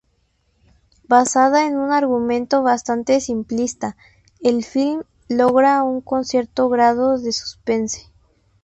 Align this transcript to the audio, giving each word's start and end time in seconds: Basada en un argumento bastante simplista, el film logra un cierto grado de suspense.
Basada 1.07 1.67
en 1.67 1.77
un 1.77 1.91
argumento 1.91 2.63
bastante 2.63 3.21
simplista, 3.21 3.95
el 4.41 4.63
film 4.65 5.03
logra 5.29 5.83
un 5.83 6.03
cierto 6.25 6.69
grado 6.69 7.19
de 7.19 7.31
suspense. 7.31 8.07